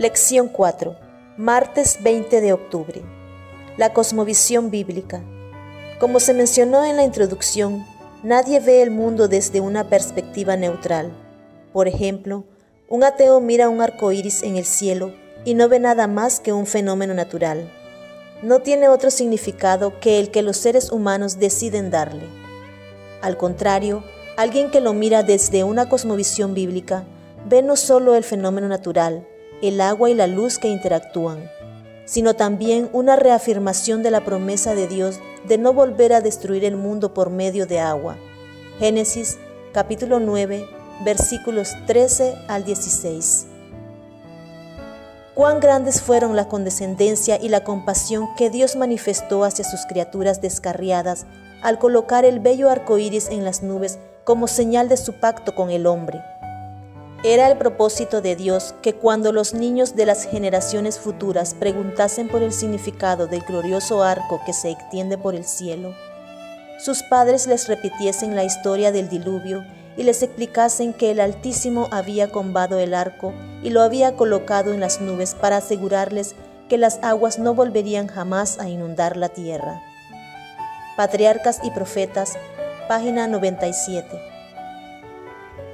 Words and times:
Lección 0.00 0.48
4. 0.48 0.96
Martes 1.36 1.98
20 2.02 2.40
de 2.40 2.54
octubre. 2.54 3.02
La 3.76 3.92
cosmovisión 3.92 4.70
bíblica. 4.70 5.22
Como 5.98 6.20
se 6.20 6.32
mencionó 6.32 6.86
en 6.86 6.96
la 6.96 7.04
introducción, 7.04 7.84
nadie 8.22 8.60
ve 8.60 8.80
el 8.80 8.90
mundo 8.90 9.28
desde 9.28 9.60
una 9.60 9.90
perspectiva 9.90 10.56
neutral. 10.56 11.12
Por 11.74 11.86
ejemplo, 11.86 12.44
un 12.88 13.04
ateo 13.04 13.42
mira 13.42 13.68
un 13.68 13.82
arco 13.82 14.10
iris 14.10 14.42
en 14.42 14.56
el 14.56 14.64
cielo 14.64 15.12
y 15.44 15.52
no 15.52 15.68
ve 15.68 15.78
nada 15.80 16.06
más 16.06 16.40
que 16.40 16.54
un 16.54 16.64
fenómeno 16.64 17.12
natural. 17.12 17.70
No 18.40 18.60
tiene 18.60 18.88
otro 18.88 19.10
significado 19.10 20.00
que 20.00 20.18
el 20.18 20.30
que 20.30 20.40
los 20.40 20.56
seres 20.56 20.90
humanos 20.92 21.38
deciden 21.38 21.90
darle. 21.90 22.24
Al 23.20 23.36
contrario, 23.36 24.02
alguien 24.38 24.70
que 24.70 24.80
lo 24.80 24.94
mira 24.94 25.22
desde 25.24 25.62
una 25.62 25.90
cosmovisión 25.90 26.54
bíblica 26.54 27.04
ve 27.46 27.60
no 27.60 27.76
solo 27.76 28.14
el 28.14 28.24
fenómeno 28.24 28.66
natural, 28.66 29.26
el 29.62 29.80
agua 29.80 30.10
y 30.10 30.14
la 30.14 30.26
luz 30.26 30.58
que 30.58 30.68
interactúan, 30.68 31.50
sino 32.04 32.34
también 32.34 32.88
una 32.92 33.16
reafirmación 33.16 34.02
de 34.02 34.10
la 34.10 34.24
promesa 34.24 34.74
de 34.74 34.86
Dios 34.88 35.20
de 35.46 35.58
no 35.58 35.72
volver 35.72 36.12
a 36.12 36.20
destruir 36.20 36.64
el 36.64 36.76
mundo 36.76 37.14
por 37.14 37.30
medio 37.30 37.66
de 37.66 37.80
agua. 37.80 38.16
Génesis 38.78 39.38
capítulo 39.72 40.20
9 40.20 40.66
versículos 41.04 41.74
13 41.86 42.34
al 42.48 42.64
16. 42.64 43.46
Cuán 45.34 45.60
grandes 45.60 46.02
fueron 46.02 46.36
la 46.36 46.48
condescendencia 46.48 47.38
y 47.40 47.48
la 47.48 47.64
compasión 47.64 48.28
que 48.36 48.50
Dios 48.50 48.76
manifestó 48.76 49.44
hacia 49.44 49.64
sus 49.64 49.86
criaturas 49.86 50.42
descarriadas 50.42 51.26
al 51.62 51.78
colocar 51.78 52.24
el 52.24 52.40
bello 52.40 52.68
arco 52.68 52.98
iris 52.98 53.28
en 53.28 53.44
las 53.44 53.62
nubes 53.62 53.98
como 54.24 54.48
señal 54.48 54.88
de 54.88 54.96
su 54.96 55.14
pacto 55.14 55.54
con 55.54 55.70
el 55.70 55.86
hombre. 55.86 56.20
Era 57.22 57.48
el 57.48 57.58
propósito 57.58 58.22
de 58.22 58.34
Dios 58.34 58.74
que 58.80 58.94
cuando 58.94 59.30
los 59.30 59.52
niños 59.52 59.94
de 59.94 60.06
las 60.06 60.24
generaciones 60.24 60.98
futuras 60.98 61.52
preguntasen 61.52 62.28
por 62.28 62.42
el 62.42 62.50
significado 62.50 63.26
del 63.26 63.42
glorioso 63.42 64.02
arco 64.02 64.40
que 64.46 64.54
se 64.54 64.70
extiende 64.70 65.18
por 65.18 65.34
el 65.34 65.44
cielo, 65.44 65.94
sus 66.82 67.02
padres 67.02 67.46
les 67.46 67.68
repitiesen 67.68 68.34
la 68.34 68.44
historia 68.44 68.90
del 68.90 69.10
diluvio 69.10 69.62
y 69.98 70.04
les 70.04 70.22
explicasen 70.22 70.94
que 70.94 71.10
el 71.10 71.20
Altísimo 71.20 71.88
había 71.90 72.30
combado 72.30 72.78
el 72.78 72.94
arco 72.94 73.34
y 73.62 73.68
lo 73.68 73.82
había 73.82 74.16
colocado 74.16 74.72
en 74.72 74.80
las 74.80 75.02
nubes 75.02 75.34
para 75.34 75.58
asegurarles 75.58 76.34
que 76.70 76.78
las 76.78 77.00
aguas 77.02 77.38
no 77.38 77.52
volverían 77.52 78.06
jamás 78.06 78.58
a 78.58 78.70
inundar 78.70 79.18
la 79.18 79.28
tierra. 79.28 79.82
Patriarcas 80.96 81.60
y 81.64 81.70
Profetas, 81.70 82.38
página 82.88 83.26
97. 83.26 84.39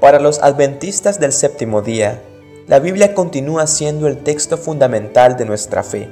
Para 0.00 0.18
los 0.18 0.38
adventistas 0.42 1.20
del 1.20 1.30
séptimo 1.30 1.82
día, 1.82 2.22
la 2.66 2.78
Biblia 2.78 3.12
continúa 3.12 3.66
siendo 3.66 4.06
el 4.06 4.16
texto 4.16 4.56
fundamental 4.56 5.36
de 5.36 5.44
nuestra 5.44 5.82
fe. 5.82 6.08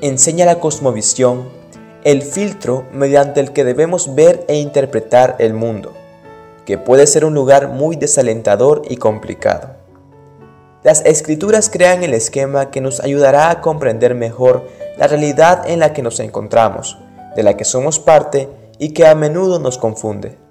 Enseña 0.00 0.46
la 0.46 0.58
cosmovisión, 0.58 1.50
el 2.04 2.22
filtro 2.22 2.86
mediante 2.94 3.40
el 3.40 3.52
que 3.52 3.62
debemos 3.62 4.14
ver 4.14 4.46
e 4.48 4.56
interpretar 4.56 5.36
el 5.38 5.52
mundo, 5.52 5.92
que 6.64 6.78
puede 6.78 7.06
ser 7.06 7.26
un 7.26 7.34
lugar 7.34 7.68
muy 7.68 7.96
desalentador 7.96 8.80
y 8.88 8.96
complicado. 8.96 9.76
Las 10.82 11.04
escrituras 11.04 11.68
crean 11.68 12.04
el 12.04 12.14
esquema 12.14 12.70
que 12.70 12.80
nos 12.80 13.00
ayudará 13.00 13.50
a 13.50 13.60
comprender 13.60 14.14
mejor 14.14 14.66
la 14.96 15.08
realidad 15.08 15.68
en 15.68 15.80
la 15.80 15.92
que 15.92 16.00
nos 16.00 16.20
encontramos, 16.20 16.96
de 17.36 17.42
la 17.42 17.54
que 17.54 17.64
somos 17.66 17.98
parte 17.98 18.48
y 18.78 18.94
que 18.94 19.06
a 19.06 19.14
menudo 19.14 19.58
nos 19.58 19.76
confunde. 19.76 20.43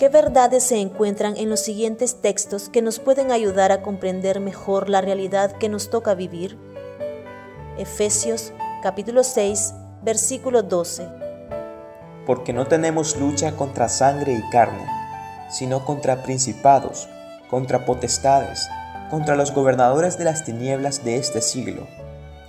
¿Qué 0.00 0.08
verdades 0.08 0.64
se 0.64 0.78
encuentran 0.78 1.36
en 1.36 1.50
los 1.50 1.60
siguientes 1.60 2.22
textos 2.22 2.70
que 2.70 2.80
nos 2.80 2.98
pueden 2.98 3.30
ayudar 3.30 3.70
a 3.70 3.82
comprender 3.82 4.40
mejor 4.40 4.88
la 4.88 5.02
realidad 5.02 5.52
que 5.52 5.68
nos 5.68 5.90
toca 5.90 6.14
vivir? 6.14 6.56
Efesios 7.76 8.54
capítulo 8.82 9.22
6, 9.22 9.74
versículo 10.02 10.62
12. 10.62 11.06
Porque 12.24 12.54
no 12.54 12.66
tenemos 12.66 13.14
lucha 13.18 13.52
contra 13.52 13.90
sangre 13.90 14.32
y 14.32 14.50
carne, 14.50 14.86
sino 15.50 15.84
contra 15.84 16.22
principados, 16.22 17.06
contra 17.50 17.84
potestades, 17.84 18.70
contra 19.10 19.36
los 19.36 19.52
gobernadores 19.52 20.16
de 20.16 20.24
las 20.24 20.46
tinieblas 20.46 21.04
de 21.04 21.16
este 21.18 21.42
siglo, 21.42 21.86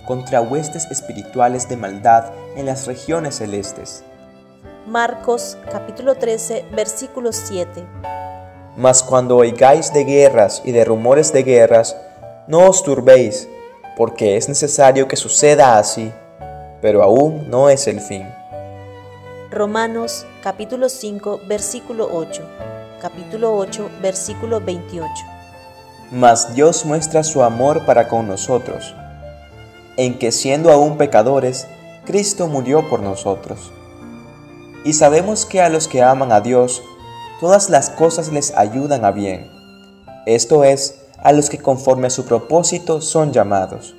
contra 0.06 0.40
huestes 0.40 0.90
espirituales 0.90 1.68
de 1.68 1.76
maldad 1.76 2.32
en 2.56 2.64
las 2.64 2.86
regiones 2.86 3.34
celestes. 3.34 4.04
Marcos 4.86 5.56
capítulo 5.70 6.16
13 6.16 6.64
versículo 6.72 7.32
7. 7.32 7.86
Mas 8.76 9.00
cuando 9.00 9.36
oigáis 9.36 9.92
de 9.92 10.02
guerras 10.02 10.60
y 10.64 10.72
de 10.72 10.84
rumores 10.84 11.32
de 11.32 11.44
guerras, 11.44 11.96
no 12.48 12.68
os 12.68 12.82
turbéis, 12.82 13.48
porque 13.96 14.36
es 14.36 14.48
necesario 14.48 15.06
que 15.06 15.14
suceda 15.14 15.78
así, 15.78 16.12
pero 16.80 17.04
aún 17.04 17.48
no 17.48 17.68
es 17.70 17.86
el 17.86 18.00
fin. 18.00 18.26
Romanos 19.52 20.26
capítulo 20.42 20.88
5 20.88 21.42
versículo 21.46 22.08
8. 22.12 22.42
Capítulo 23.00 23.56
8 23.56 23.88
versículo 24.00 24.60
28. 24.60 25.08
Mas 26.10 26.56
Dios 26.56 26.84
muestra 26.84 27.22
su 27.22 27.44
amor 27.44 27.86
para 27.86 28.08
con 28.08 28.26
nosotros, 28.26 28.96
en 29.96 30.18
que 30.18 30.32
siendo 30.32 30.72
aún 30.72 30.96
pecadores, 30.96 31.68
Cristo 32.04 32.48
murió 32.48 32.88
por 32.90 33.00
nosotros 33.00 33.70
y 34.84 34.94
sabemos 34.94 35.46
que 35.46 35.60
a 35.60 35.68
los 35.68 35.86
que 35.88 36.02
aman 36.02 36.32
a 36.32 36.40
Dios, 36.40 36.82
todas 37.40 37.70
las 37.70 37.90
cosas 37.90 38.32
les 38.32 38.52
ayudan 38.56 39.04
a 39.04 39.12
bien. 39.12 39.50
Esto 40.26 40.64
es, 40.64 41.02
a 41.22 41.32
los 41.32 41.50
que 41.50 41.58
conforme 41.58 42.08
a 42.08 42.10
su 42.10 42.24
propósito 42.24 43.00
son 43.00 43.32
llamados. 43.32 43.94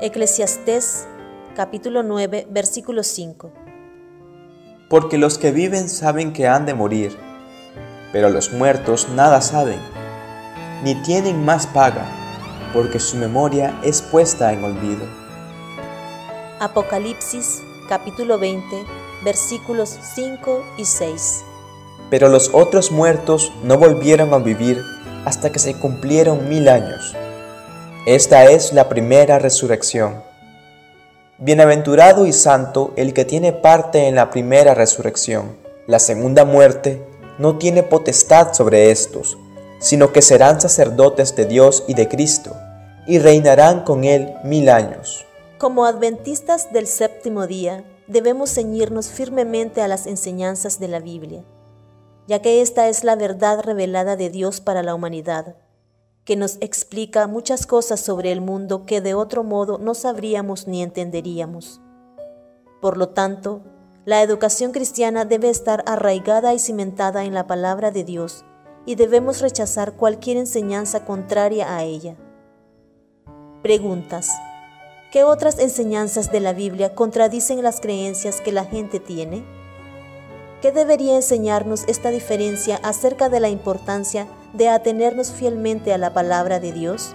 Eclesiastés 0.00 1.06
capítulo 1.54 2.02
9 2.02 2.48
versículo 2.50 3.02
5 3.02 3.52
Porque 4.88 5.18
los 5.18 5.38
que 5.38 5.52
viven 5.52 5.88
saben 5.88 6.32
que 6.32 6.48
han 6.48 6.66
de 6.66 6.74
morir, 6.74 7.16
pero 8.12 8.30
los 8.30 8.52
muertos 8.52 9.08
nada 9.10 9.40
saben, 9.40 9.80
ni 10.82 10.94
tienen 11.02 11.44
más 11.44 11.66
paga, 11.66 12.06
porque 12.72 12.98
su 12.98 13.16
memoria 13.16 13.78
es 13.84 14.02
puesta 14.02 14.52
en 14.52 14.64
olvido. 14.64 15.06
Apocalipsis 16.58 17.62
capítulo 17.88 18.38
20, 18.38 18.84
versículos 19.24 19.98
5 20.14 20.64
y 20.78 20.84
6. 20.84 21.44
Pero 22.10 22.28
los 22.28 22.50
otros 22.52 22.90
muertos 22.90 23.52
no 23.62 23.78
volvieron 23.78 24.32
a 24.32 24.38
vivir 24.38 24.82
hasta 25.24 25.50
que 25.50 25.58
se 25.58 25.74
cumplieron 25.74 26.48
mil 26.48 26.68
años. 26.68 27.14
Esta 28.06 28.44
es 28.44 28.72
la 28.72 28.88
primera 28.88 29.38
resurrección. 29.38 30.22
Bienaventurado 31.38 32.26
y 32.26 32.32
santo 32.32 32.92
el 32.96 33.12
que 33.12 33.24
tiene 33.24 33.52
parte 33.52 34.06
en 34.06 34.14
la 34.14 34.30
primera 34.30 34.74
resurrección. 34.74 35.56
La 35.86 35.98
segunda 35.98 36.44
muerte 36.44 37.04
no 37.38 37.58
tiene 37.58 37.82
potestad 37.82 38.52
sobre 38.54 38.90
estos, 38.90 39.36
sino 39.78 40.12
que 40.12 40.22
serán 40.22 40.60
sacerdotes 40.60 41.34
de 41.36 41.46
Dios 41.46 41.84
y 41.88 41.94
de 41.94 42.08
Cristo, 42.08 42.56
y 43.06 43.18
reinarán 43.18 43.84
con 43.84 44.04
él 44.04 44.34
mil 44.44 44.68
años. 44.68 45.26
Como 45.64 45.86
adventistas 45.86 46.74
del 46.74 46.86
séptimo 46.86 47.46
día, 47.46 47.84
debemos 48.06 48.52
ceñirnos 48.52 49.08
firmemente 49.08 49.80
a 49.80 49.88
las 49.88 50.06
enseñanzas 50.06 50.78
de 50.78 50.88
la 50.88 51.00
Biblia, 51.00 51.42
ya 52.28 52.42
que 52.42 52.60
esta 52.60 52.86
es 52.90 53.02
la 53.02 53.16
verdad 53.16 53.62
revelada 53.62 54.14
de 54.16 54.28
Dios 54.28 54.60
para 54.60 54.82
la 54.82 54.94
humanidad, 54.94 55.56
que 56.26 56.36
nos 56.36 56.58
explica 56.60 57.26
muchas 57.28 57.66
cosas 57.66 58.00
sobre 58.00 58.30
el 58.30 58.42
mundo 58.42 58.84
que 58.84 59.00
de 59.00 59.14
otro 59.14 59.42
modo 59.42 59.78
no 59.78 59.94
sabríamos 59.94 60.68
ni 60.68 60.82
entenderíamos. 60.82 61.80
Por 62.82 62.98
lo 62.98 63.08
tanto, 63.08 63.62
la 64.04 64.20
educación 64.20 64.70
cristiana 64.70 65.24
debe 65.24 65.48
estar 65.48 65.82
arraigada 65.86 66.52
y 66.52 66.58
cimentada 66.58 67.24
en 67.24 67.32
la 67.32 67.46
palabra 67.46 67.90
de 67.90 68.04
Dios 68.04 68.44
y 68.84 68.96
debemos 68.96 69.40
rechazar 69.40 69.94
cualquier 69.94 70.36
enseñanza 70.36 71.06
contraria 71.06 71.74
a 71.74 71.84
ella. 71.84 72.16
Preguntas. 73.62 74.30
¿Qué 75.14 75.22
otras 75.22 75.60
enseñanzas 75.60 76.32
de 76.32 76.40
la 76.40 76.52
Biblia 76.52 76.96
contradicen 76.96 77.62
las 77.62 77.80
creencias 77.80 78.40
que 78.40 78.50
la 78.50 78.64
gente 78.64 78.98
tiene? 78.98 79.44
¿Qué 80.60 80.72
debería 80.72 81.14
enseñarnos 81.14 81.84
esta 81.86 82.10
diferencia 82.10 82.80
acerca 82.82 83.28
de 83.28 83.38
la 83.38 83.48
importancia 83.48 84.26
de 84.54 84.68
atenernos 84.68 85.30
fielmente 85.30 85.94
a 85.94 85.98
la 85.98 86.12
palabra 86.12 86.58
de 86.58 86.72
Dios? 86.72 87.14